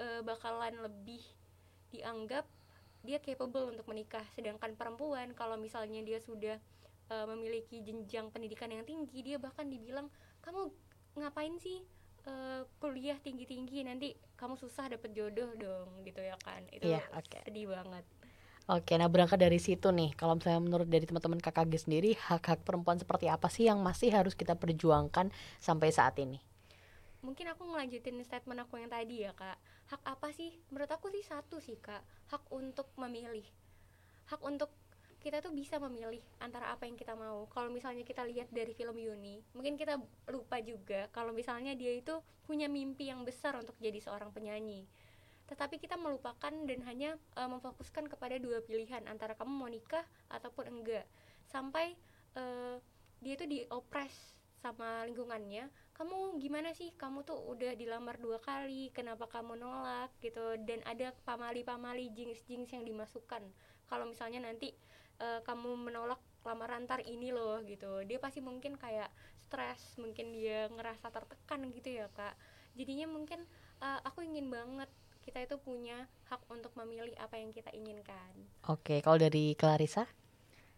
uh, 0.00 0.24
bakalan 0.24 0.80
lebih 0.80 1.20
dianggap 1.92 2.48
dia 3.04 3.20
capable 3.20 3.68
untuk 3.76 3.84
menikah. 3.92 4.24
Sedangkan 4.32 4.72
perempuan 4.80 5.36
kalau 5.36 5.60
misalnya 5.60 6.00
dia 6.00 6.24
sudah 6.24 6.56
uh, 7.12 7.28
memiliki 7.36 7.84
jenjang 7.84 8.32
pendidikan 8.32 8.72
yang 8.72 8.88
tinggi 8.88 9.20
dia 9.20 9.36
bahkan 9.36 9.68
dibilang 9.68 10.08
kamu 10.40 10.72
ngapain 11.20 11.52
sih 11.60 11.84
uh, 12.26 12.66
kuliah 12.82 13.16
tinggi-tinggi 13.20 13.86
nanti 13.86 14.16
kamu 14.36 14.58
susah 14.58 14.90
dapet 14.90 15.14
jodoh 15.14 15.52
dong 15.56 16.04
gitu 16.04 16.20
ya 16.20 16.36
kan. 16.40 16.64
Itu 16.74 16.90
yeah, 16.90 17.04
okay. 17.16 17.44
sedih 17.46 17.70
banget. 17.70 18.04
Oke, 18.70 18.94
nah 18.94 19.10
berangkat 19.10 19.42
dari 19.42 19.58
situ 19.58 19.90
nih, 19.90 20.14
kalau 20.14 20.38
misalnya 20.38 20.62
menurut 20.62 20.86
dari 20.86 21.02
teman-teman 21.02 21.42
KKG 21.42 21.90
sendiri, 21.90 22.14
hak-hak 22.14 22.62
perempuan 22.62 23.02
seperti 23.02 23.26
apa 23.26 23.50
sih 23.50 23.66
yang 23.66 23.82
masih 23.82 24.14
harus 24.14 24.38
kita 24.38 24.54
perjuangkan 24.54 25.34
sampai 25.58 25.90
saat 25.90 26.14
ini? 26.22 26.38
mungkin 27.20 27.52
aku 27.52 27.68
ngelanjutin 27.68 28.16
statement 28.24 28.64
aku 28.64 28.80
yang 28.80 28.90
tadi 28.90 29.24
ya 29.28 29.32
kak. 29.36 29.56
Hak 29.92 30.02
apa 30.04 30.28
sih? 30.32 30.56
Menurut 30.72 30.90
aku 30.90 31.12
sih 31.12 31.24
satu 31.24 31.60
sih 31.60 31.76
kak. 31.76 32.00
Hak 32.32 32.48
untuk 32.52 32.88
memilih. 32.96 33.44
Hak 34.28 34.40
untuk 34.40 34.72
kita 35.20 35.44
tuh 35.44 35.52
bisa 35.52 35.76
memilih 35.76 36.20
antara 36.40 36.72
apa 36.72 36.88
yang 36.88 36.96
kita 36.96 37.12
mau. 37.12 37.44
Kalau 37.52 37.68
misalnya 37.68 38.02
kita 38.02 38.24
lihat 38.24 38.48
dari 38.48 38.72
film 38.72 38.96
Yuni 38.96 39.44
mungkin 39.52 39.76
kita 39.76 40.00
lupa 40.32 40.58
juga 40.64 41.06
kalau 41.12 41.30
misalnya 41.30 41.76
dia 41.76 41.92
itu 41.94 42.18
punya 42.48 42.66
mimpi 42.66 43.12
yang 43.12 43.22
besar 43.22 43.54
untuk 43.60 43.76
jadi 43.78 44.00
seorang 44.00 44.32
penyanyi. 44.32 44.88
Tetapi 45.46 45.76
kita 45.78 46.00
melupakan 46.00 46.50
dan 46.50 46.80
hanya 46.86 47.20
uh, 47.36 47.46
memfokuskan 47.50 48.08
kepada 48.08 48.40
dua 48.40 48.64
pilihan 48.64 49.04
antara 49.06 49.36
kamu 49.36 49.50
mau 49.50 49.70
nikah 49.70 50.06
ataupun 50.32 50.72
enggak. 50.72 51.04
Sampai 51.46 51.94
uh, 52.38 52.80
dia 53.20 53.36
itu 53.36 53.44
diopres 53.44 54.14
sama 54.60 55.04
lingkungannya 55.04 55.68
kamu 56.00 56.40
gimana 56.40 56.72
sih? 56.72 56.96
Kamu 56.96 57.28
tuh 57.28 57.36
udah 57.52 57.76
dilamar 57.76 58.16
dua 58.16 58.40
kali 58.40 58.88
kenapa 58.96 59.28
kamu 59.28 59.60
nolak? 59.60 60.08
gitu. 60.24 60.56
Dan 60.64 60.80
ada 60.88 61.12
pamali-pamali 61.28 62.08
jinx-jinx 62.16 62.72
yang 62.72 62.88
dimasukkan. 62.88 63.44
Kalau 63.84 64.08
misalnya 64.08 64.48
nanti 64.48 64.72
uh, 65.20 65.40
kamu 65.44 65.76
menolak 65.76 66.18
lamaran 66.42 66.88
ntar 66.88 67.04
ini 67.04 67.30
loh 67.30 67.60
gitu. 67.68 68.02
Dia 68.08 68.16
pasti 68.16 68.40
mungkin 68.40 68.74
kayak 68.80 69.12
stres 69.46 70.00
mungkin 70.00 70.32
dia 70.32 70.66
ngerasa 70.72 71.12
tertekan 71.12 71.68
gitu 71.70 72.00
ya 72.00 72.08
kak. 72.16 72.34
Jadinya 72.74 73.06
mungkin 73.12 73.44
uh, 73.84 74.00
aku 74.02 74.24
ingin 74.24 74.48
banget 74.48 74.88
kita 75.20 75.44
itu 75.44 75.60
punya 75.60 76.08
hak 76.32 76.40
untuk 76.48 76.72
memilih 76.80 77.12
apa 77.20 77.36
yang 77.36 77.52
kita 77.52 77.68
inginkan. 77.76 78.32
Oke 78.66 79.04
kalau 79.04 79.20
dari 79.20 79.52
Clarissa? 79.54 80.08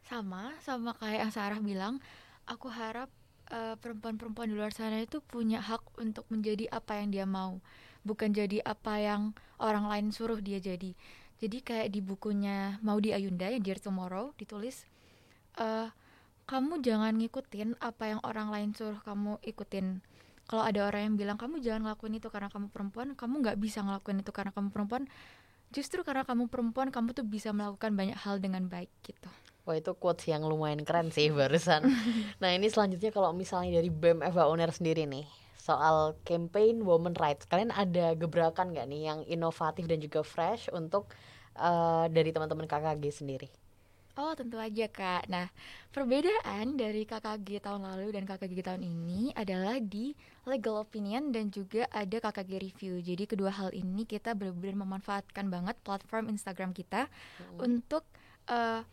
Sama 0.03 0.59
sama 0.61 0.99
kayak 0.99 1.31
yang 1.31 1.33
Sarah 1.33 1.63
bilang 1.63 2.03
aku 2.51 2.67
harap 2.67 3.09
perempuan 3.53 3.77
perempuan-perempuan 4.17 4.49
di 4.49 4.57
luar 4.57 4.73
sana 4.73 5.05
itu 5.05 5.21
punya 5.21 5.61
hak 5.61 5.85
untuk 6.01 6.25
menjadi 6.33 6.73
apa 6.73 7.05
yang 7.05 7.13
dia 7.13 7.27
mau 7.29 7.61
bukan 8.01 8.33
jadi 8.35 8.65
apa 8.65 8.99
yang 8.99 9.23
orang 9.61 9.87
lain 9.87 10.07
suruh 10.11 10.41
dia 10.41 10.59
jadi 10.59 10.97
jadi 11.43 11.59
kayak 11.59 11.89
di 11.91 11.99
bukunya 11.99 12.79
Maudi 12.87 13.11
Ayunda 13.11 13.51
yang 13.51 13.67
Dear 13.67 13.83
Tomorrow 13.83 14.31
ditulis 14.39 14.87
uh, 15.59 15.91
kamu 16.47 16.79
jangan 16.87 17.19
ngikutin 17.19 17.83
apa 17.83 18.15
yang 18.15 18.21
orang 18.23 18.55
lain 18.55 18.71
suruh 18.79 19.03
kamu 19.03 19.43
ikutin. 19.43 19.99
Kalau 20.47 20.63
ada 20.63 20.87
orang 20.87 21.11
yang 21.11 21.15
bilang 21.19 21.39
kamu 21.41 21.59
jangan 21.59 21.91
ngelakuin 21.91 22.23
itu 22.23 22.29
karena 22.31 22.47
kamu 22.47 22.71
perempuan 22.71 23.19
kamu 23.19 23.35
nggak 23.43 23.59
bisa 23.59 23.83
ngelakuin 23.83 24.23
itu 24.23 24.31
karena 24.31 24.55
kamu 24.55 24.69
perempuan 24.71 25.03
justru 25.75 26.07
karena 26.07 26.23
kamu 26.23 26.47
perempuan 26.47 26.95
kamu 26.95 27.11
tuh 27.17 27.27
bisa 27.27 27.51
melakukan 27.51 27.91
banyak 27.99 28.19
hal 28.23 28.39
dengan 28.39 28.71
baik 28.71 28.91
gitu. 29.03 29.27
Wah 29.67 29.79
itu 29.79 29.95
quotes 29.99 30.27
yang 30.31 30.47
lumayan 30.47 30.87
keren 30.87 31.11
sih 31.11 31.31
barusan. 31.35 31.91
nah 32.43 32.55
ini 32.55 32.71
selanjutnya 32.71 33.11
kalau 33.11 33.35
misalnya 33.35 33.83
dari 33.83 33.91
BEM 33.91 34.23
Eva 34.23 34.47
Uner 34.47 34.71
sendiri 34.71 35.11
nih 35.11 35.42
soal 35.63 36.19
campaign 36.27 36.83
women 36.83 37.15
rights, 37.15 37.47
kalian 37.47 37.71
ada 37.71 38.19
gebrakan 38.19 38.75
nggak 38.75 38.87
nih 38.91 39.03
yang 39.07 39.19
inovatif 39.31 39.87
dan 39.87 40.03
juga 40.03 40.27
fresh 40.27 40.67
untuk 40.75 41.07
uh, 41.55 42.11
dari 42.11 42.35
teman-teman 42.35 42.67
KKG 42.67 43.05
sendiri? 43.15 43.49
Oh 44.13 44.37
tentu 44.37 44.61
aja 44.61 44.93
kak. 44.93 45.25
Nah 45.33 45.49
perbedaan 45.89 46.77
dari 46.77 47.09
KKG 47.09 47.65
tahun 47.65 47.89
lalu 47.89 48.13
dan 48.13 48.29
KKG 48.29 48.61
tahun 48.61 48.83
ini 48.85 49.33
adalah 49.33 49.81
di 49.81 50.13
legal 50.45 50.85
opinion 50.85 51.33
dan 51.33 51.49
juga 51.49 51.89
ada 51.89 52.21
KKG 52.21 52.53
review. 52.61 53.01
Jadi 53.01 53.25
kedua 53.25 53.49
hal 53.49 53.73
ini 53.73 54.05
kita 54.05 54.37
benar-benar 54.37 54.85
memanfaatkan 54.85 55.49
banget 55.49 55.81
platform 55.81 56.29
Instagram 56.29 56.77
kita 56.77 57.09
hmm. 57.09 57.65
untuk 57.65 58.05
uh, 58.53 58.85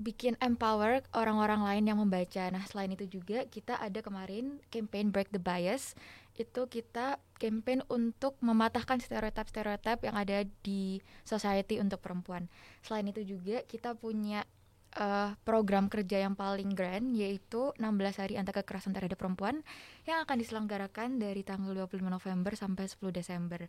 bikin 0.00 0.34
empower 0.40 1.04
orang-orang 1.12 1.60
lain 1.60 1.84
yang 1.92 1.98
membaca. 2.00 2.48
Nah, 2.48 2.64
selain 2.64 2.96
itu 2.96 3.04
juga 3.20 3.44
kita 3.44 3.76
ada 3.76 4.00
kemarin 4.00 4.56
campaign 4.72 5.12
Break 5.12 5.28
the 5.30 5.38
Bias. 5.38 5.92
Itu 6.34 6.66
kita 6.72 7.20
campaign 7.36 7.84
untuk 7.92 8.40
mematahkan 8.40 9.04
stereotip-stereotip 9.04 10.00
yang 10.08 10.16
ada 10.16 10.48
di 10.64 11.04
society 11.28 11.76
untuk 11.76 12.00
perempuan. 12.00 12.48
Selain 12.80 13.04
itu 13.04 13.20
juga 13.20 13.60
kita 13.68 13.92
punya 13.92 14.48
uh, 14.96 15.36
program 15.44 15.92
kerja 15.92 16.24
yang 16.24 16.32
paling 16.32 16.72
grand 16.72 17.12
yaitu 17.12 17.76
16 17.76 18.20
hari 18.24 18.34
anti 18.40 18.56
kekerasan 18.56 18.96
terhadap 18.96 19.20
perempuan 19.20 19.60
yang 20.08 20.24
akan 20.24 20.40
diselenggarakan 20.40 21.20
dari 21.20 21.44
tanggal 21.44 21.76
25 21.76 22.08
November 22.08 22.56
sampai 22.56 22.88
10 22.88 23.12
Desember. 23.12 23.60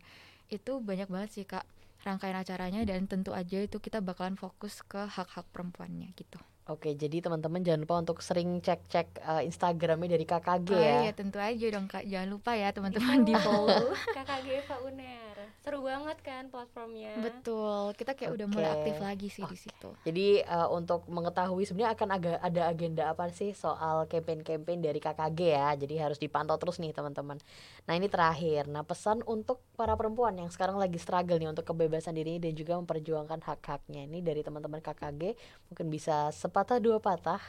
Itu 0.48 0.80
banyak 0.80 1.12
banget 1.12 1.30
sih 1.30 1.44
Kak 1.44 1.81
rangkaian 2.02 2.36
acaranya 2.42 2.82
dan 2.84 3.06
tentu 3.06 3.30
aja 3.32 3.58
itu 3.62 3.78
kita 3.78 3.98
bakalan 4.02 4.34
fokus 4.34 4.82
ke 4.82 5.06
hak-hak 5.06 5.46
perempuannya 5.54 6.10
gitu. 6.18 6.38
Oke, 6.70 6.94
jadi 6.94 7.18
teman-teman 7.18 7.58
jangan 7.66 7.82
lupa 7.82 7.98
untuk 7.98 8.22
sering 8.22 8.62
cek-cek 8.62 9.18
uh, 9.26 9.42
Instagramnya 9.42 10.14
dari 10.14 10.22
KKG 10.22 10.70
oh, 10.70 10.78
ya. 10.78 10.98
Iya, 11.02 11.12
tentu 11.18 11.42
aja 11.42 11.66
dong 11.74 11.90
Kak. 11.90 12.06
Jangan 12.06 12.28
lupa 12.30 12.54
ya 12.54 12.70
teman-teman 12.70 13.26
di 13.26 13.34
follow. 13.34 13.90
KKG 14.16 14.46
Eva 14.62 14.76
Uner. 14.86 15.34
Seru 15.62 15.82
banget 15.82 16.18
kan 16.22 16.50
platformnya. 16.54 17.18
Betul. 17.18 17.98
Kita 17.98 18.14
kayak 18.14 18.30
okay. 18.30 18.38
udah 18.38 18.46
mulai 18.46 18.70
aktif 18.78 18.96
lagi 19.02 19.26
sih 19.26 19.42
okay. 19.42 19.54
di 19.54 19.58
situ. 19.58 19.88
Jadi 20.06 20.26
uh, 20.42 20.70
untuk 20.70 21.02
mengetahui 21.10 21.66
sebenarnya 21.66 21.98
akan 21.98 22.08
agak 22.14 22.38
ada 22.38 22.62
agenda 22.70 23.04
apa 23.10 23.26
sih 23.34 23.50
soal 23.54 24.06
campaign-campaign 24.06 24.78
dari 24.86 25.02
KKG 25.02 25.40
ya. 25.42 25.74
Jadi 25.74 25.94
harus 25.98 26.18
dipantau 26.22 26.58
terus 26.62 26.78
nih 26.78 26.94
teman-teman. 26.94 27.42
Nah, 27.90 27.94
ini 27.98 28.06
terakhir. 28.06 28.70
Nah, 28.70 28.86
pesan 28.86 29.26
untuk 29.26 29.62
para 29.74 29.98
perempuan 29.98 30.38
yang 30.38 30.50
sekarang 30.50 30.78
lagi 30.78 30.98
struggle 30.98 31.42
nih 31.42 31.50
untuk 31.50 31.66
kebebasan 31.66 32.14
diri 32.14 32.38
dan 32.38 32.54
juga 32.54 32.78
memperjuangkan 32.78 33.42
hak-haknya. 33.42 34.06
Ini 34.06 34.18
dari 34.22 34.46
teman-teman 34.46 34.78
KKG 34.78 35.34
mungkin 35.70 35.86
bisa 35.90 36.30
sepatah 36.52 36.84
dua 36.84 37.00
patah? 37.00 37.40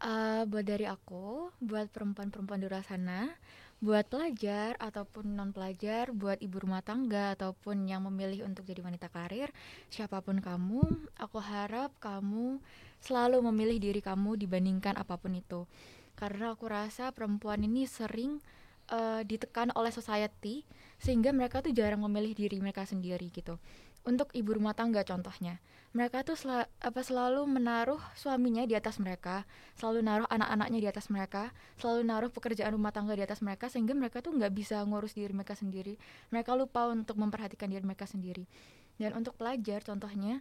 Uh, 0.00 0.48
buat 0.48 0.64
dari 0.64 0.88
aku 0.88 1.52
buat 1.60 1.92
perempuan-perempuan 1.92 2.56
di 2.56 2.64
luar 2.64 2.80
sana 2.80 3.28
buat 3.76 4.08
pelajar 4.08 4.72
ataupun 4.80 5.36
non 5.36 5.52
pelajar 5.52 6.16
buat 6.16 6.40
ibu 6.40 6.64
rumah 6.64 6.80
tangga 6.80 7.36
ataupun 7.36 7.84
yang 7.84 8.08
memilih 8.08 8.48
untuk 8.48 8.64
jadi 8.64 8.80
wanita 8.80 9.12
karir 9.12 9.52
siapa 9.92 10.24
pun 10.24 10.40
kamu 10.40 10.80
aku 11.20 11.38
harap 11.44 11.92
kamu 12.00 12.56
selalu 13.04 13.44
memilih 13.52 13.84
diri 13.84 14.00
kamu 14.00 14.40
dibandingkan 14.40 14.96
apa 14.96 15.20
pun 15.20 15.36
itu. 15.36 15.68
Karena 16.16 16.56
aku 16.56 16.72
rasa 16.72 17.12
perempuan 17.12 17.60
ini 17.68 17.84
sering 17.84 18.40
uh, 18.88 19.20
ditekan 19.28 19.76
oleh 19.76 19.92
society 19.92 20.64
sehingga 20.96 21.36
mereka 21.36 21.60
tuh 21.60 21.76
jarang 21.76 22.00
memilih 22.00 22.32
diri 22.32 22.64
mereka 22.64 22.88
sendiri 22.88 23.28
gitu. 23.28 23.60
Untuk 24.08 24.32
ibu 24.32 24.56
rumah 24.56 24.72
tangga 24.72 25.04
contohnya 25.04 25.60
mereka 25.92 26.24
tuh 26.24 26.40
sel 26.40 26.64
apa 26.64 27.00
selalu 27.04 27.44
menaruh 27.44 28.00
suaminya 28.16 28.64
di 28.64 28.72
atas 28.72 28.96
mereka 28.96 29.44
selalu 29.76 30.00
naruh 30.00 30.28
anak-anaknya 30.32 30.80
di 30.80 30.88
atas 30.88 31.12
mereka 31.12 31.52
selalu 31.76 32.00
naruh 32.08 32.30
pekerjaan 32.32 32.72
rumah 32.72 32.96
tangga 32.96 33.12
di 33.12 33.20
atas 33.20 33.44
mereka 33.44 33.68
sehingga 33.68 33.92
mereka 33.92 34.24
tuh 34.24 34.32
nggak 34.32 34.52
bisa 34.56 34.80
ngurus 34.88 35.12
diri 35.12 35.36
mereka 35.36 35.52
sendiri. 35.52 36.00
Mereka 36.32 36.56
lupa 36.56 36.88
untuk 36.88 37.20
memperhatikan 37.20 37.68
diri 37.68 37.84
mereka 37.84 38.08
sendiri. 38.08 38.48
Dan 38.96 39.12
untuk 39.12 39.36
pelajar 39.36 39.84
contohnya 39.84 40.40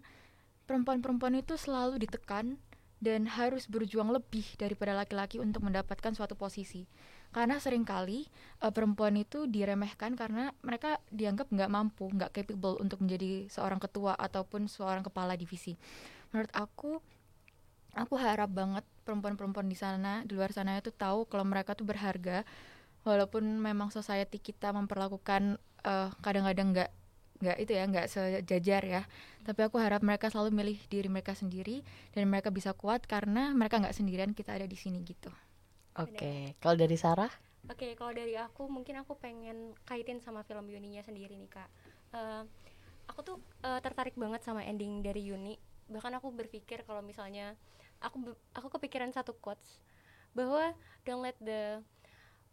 perempuan-perempuan 0.71 1.35
itu 1.43 1.59
selalu 1.59 1.99
ditekan 1.99 2.55
dan 3.03 3.27
harus 3.27 3.67
berjuang 3.67 4.13
lebih 4.13 4.45
daripada 4.55 4.95
laki-laki 4.95 5.41
untuk 5.41 5.67
mendapatkan 5.67 6.15
suatu 6.15 6.39
posisi 6.39 6.87
karena 7.31 7.63
sering 7.63 7.87
kali 7.87 8.27
uh, 8.59 8.75
perempuan 8.75 9.15
itu 9.15 9.47
diremehkan 9.47 10.19
karena 10.19 10.51
mereka 10.59 10.99
dianggap 11.15 11.47
nggak 11.47 11.71
mampu, 11.71 12.11
nggak 12.11 12.31
capable 12.35 12.75
untuk 12.83 12.99
menjadi 12.99 13.47
seorang 13.47 13.79
ketua 13.79 14.19
ataupun 14.19 14.67
seorang 14.67 14.99
kepala 14.99 15.39
divisi. 15.39 15.79
Menurut 16.35 16.51
aku, 16.51 16.99
aku 17.95 18.13
harap 18.19 18.51
banget 18.51 18.83
perempuan-perempuan 19.07 19.67
di 19.71 19.79
sana, 19.79 20.27
di 20.27 20.35
luar 20.35 20.51
sana 20.51 20.75
itu 20.75 20.91
tahu 20.91 21.23
kalau 21.31 21.47
mereka 21.47 21.71
tuh 21.71 21.87
berharga, 21.87 22.43
walaupun 23.07 23.63
memang 23.63 23.95
society 23.95 24.35
kita 24.43 24.75
memperlakukan 24.75 25.55
uh, 25.87 26.11
kadang-kadang 26.19 26.75
nggak 26.75 26.91
nggak 27.41 27.57
itu 27.57 27.71
ya 27.73 27.83
nggak 27.87 28.07
sejajar 28.11 28.83
ya. 28.83 29.01
Tapi 29.47 29.59
aku 29.65 29.79
harap 29.79 30.03
mereka 30.03 30.27
selalu 30.27 30.51
milih 30.51 30.77
diri 30.91 31.07
mereka 31.07 31.31
sendiri 31.31 31.81
dan 32.11 32.27
mereka 32.27 32.51
bisa 32.51 32.75
kuat 32.75 33.07
karena 33.07 33.55
mereka 33.55 33.79
nggak 33.79 33.95
sendirian 33.95 34.35
kita 34.35 34.53
ada 34.53 34.67
di 34.67 34.75
sini 34.77 35.01
gitu 35.01 35.31
Oke, 35.99 36.15
okay. 36.15 36.39
kalau 36.63 36.79
dari 36.79 36.95
Sarah? 36.95 37.27
Oke, 37.67 37.91
okay, 37.91 37.91
kalau 37.99 38.15
dari 38.15 38.39
aku 38.39 38.71
mungkin 38.71 38.95
aku 39.03 39.19
pengen 39.19 39.75
kaitin 39.83 40.23
sama 40.23 40.39
film 40.47 40.71
Yuninya 40.71 41.03
sendiri 41.03 41.35
nih 41.35 41.51
kak. 41.51 41.69
Uh, 42.15 42.47
aku 43.11 43.19
tuh 43.27 43.37
uh, 43.67 43.79
tertarik 43.83 44.15
banget 44.15 44.39
sama 44.39 44.63
ending 44.63 45.03
dari 45.03 45.27
Yuni. 45.27 45.59
Bahkan 45.91 46.15
aku 46.15 46.31
berpikir 46.31 46.87
kalau 46.87 47.03
misalnya 47.03 47.59
aku 47.99 48.31
aku 48.55 48.67
kepikiran 48.79 49.11
satu 49.11 49.35
quotes 49.35 49.83
bahwa 50.31 50.71
don't 51.03 51.19
let 51.19 51.35
the 51.43 51.83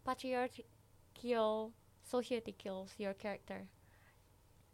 patriarchal 0.03 1.71
society 2.03 2.51
kills 2.59 2.91
your 2.99 3.15
character. 3.15 3.71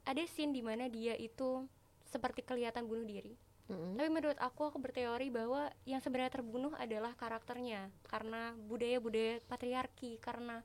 Ada 0.09 0.25
scene 0.25 0.57
di 0.57 0.65
mana 0.65 0.89
dia 0.89 1.13
itu 1.21 1.69
seperti 2.09 2.41
kelihatan 2.41 2.89
bunuh 2.89 3.05
diri, 3.05 3.37
Mm-hmm. 3.65 3.93
Tapi 3.97 4.09
menurut 4.13 4.39
aku 4.45 4.69
aku 4.69 4.77
berteori 4.77 5.33
bahwa 5.33 5.73
yang 5.89 6.05
sebenarnya 6.05 6.37
terbunuh 6.37 6.77
adalah 6.77 7.17
karakternya 7.17 7.89
karena 8.05 8.53
budaya-budaya 8.69 9.41
patriarki 9.49 10.21
karena 10.21 10.61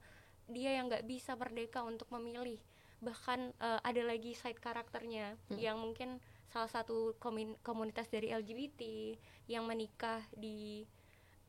dia 0.52 0.76
yang 0.76 0.92
nggak 0.92 1.08
bisa 1.08 1.38
merdeka 1.40 1.86
untuk 1.86 2.12
memilih 2.12 2.60
bahkan 3.00 3.56
uh, 3.64 3.80
ada 3.80 4.04
lagi 4.04 4.36
side 4.36 4.60
karakternya 4.60 5.40
mm. 5.48 5.56
yang 5.56 5.80
mungkin 5.80 6.20
salah 6.52 6.68
satu 6.68 7.16
komunitas 7.64 8.12
dari 8.12 8.36
LGBT 8.36 9.16
yang 9.48 9.64
menikah 9.64 10.20
di 10.36 10.84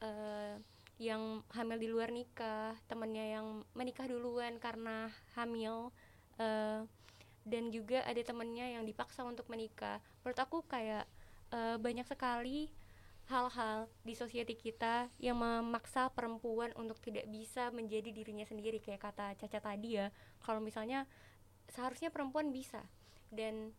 uh, 0.05 0.55
yang 1.01 1.41
hamil 1.57 1.81
di 1.81 1.89
luar 1.89 2.13
nikah 2.13 2.77
temennya 2.85 3.41
yang 3.41 3.65
menikah 3.73 4.05
duluan 4.05 4.61
karena 4.61 5.09
hamil 5.33 5.89
eh, 6.37 6.85
dan 7.49 7.65
juga 7.73 8.05
ada 8.05 8.21
temennya 8.21 8.77
yang 8.77 8.85
dipaksa 8.85 9.25
untuk 9.25 9.49
menikah 9.49 9.97
menurut 10.21 10.37
aku 10.45 10.61
kayak 10.69 11.09
eh, 11.51 11.77
banyak 11.79 12.07
sekali 12.07 12.71
hal-hal 13.31 13.87
di 14.03 14.19
society 14.19 14.59
kita 14.59 15.07
yang 15.23 15.39
memaksa 15.39 16.11
perempuan 16.11 16.75
untuk 16.75 16.99
tidak 16.99 17.31
bisa 17.31 17.71
menjadi 17.71 18.11
dirinya 18.11 18.43
sendiri. 18.43 18.83
Kayak 18.83 19.07
kata 19.11 19.39
Caca 19.39 19.61
tadi 19.63 20.03
ya 20.03 20.11
kalau 20.43 20.59
misalnya 20.59 21.07
seharusnya 21.71 22.11
perempuan 22.11 22.51
bisa. 22.51 22.83
Dan 23.31 23.71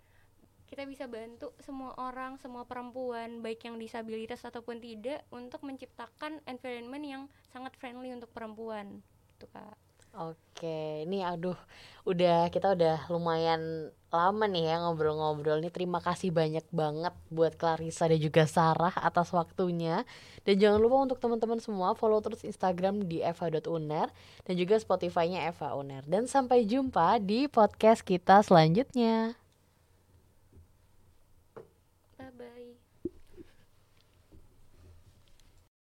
kita 0.71 0.87
bisa 0.87 1.03
bantu 1.03 1.51
semua 1.59 1.91
orang, 1.99 2.39
semua 2.39 2.63
perempuan, 2.63 3.43
baik 3.43 3.67
yang 3.67 3.75
disabilitas 3.75 4.39
ataupun 4.47 4.79
tidak, 4.79 5.19
untuk 5.27 5.67
menciptakan 5.67 6.39
environment 6.47 7.03
yang 7.03 7.23
sangat 7.51 7.75
friendly 7.75 8.15
untuk 8.15 8.31
perempuan, 8.31 9.03
gitu 9.35 9.51
kak. 9.51 9.75
Oke, 10.11 11.07
ini 11.07 11.23
aduh, 11.23 11.55
udah 12.03 12.51
kita 12.51 12.75
udah 12.75 13.07
lumayan 13.07 13.95
lama 14.11 14.43
nih 14.43 14.67
ya 14.67 14.83
ngobrol-ngobrol 14.83 15.63
nih. 15.63 15.71
Terima 15.71 16.03
kasih 16.03 16.35
banyak 16.35 16.67
banget 16.67 17.15
buat 17.31 17.55
Clarissa 17.55 18.11
dan 18.11 18.19
juga 18.19 18.43
Sarah 18.43 18.91
atas 18.99 19.31
waktunya. 19.31 20.03
Dan 20.43 20.59
jangan 20.59 20.83
lupa 20.83 21.07
untuk 21.07 21.23
teman-teman 21.23 21.63
semua 21.63 21.95
follow 21.95 22.19
terus 22.19 22.43
Instagram 22.43 23.07
di 23.07 23.23
eva.uner 23.23 24.11
dan 24.43 24.53
juga 24.59 24.75
Spotify-nya 24.83 25.47
Eva 25.47 25.79
Uner. 25.79 26.03
Dan 26.03 26.27
sampai 26.27 26.67
jumpa 26.67 27.15
di 27.23 27.47
podcast 27.47 28.03
kita 28.03 28.43
selanjutnya. 28.43 29.40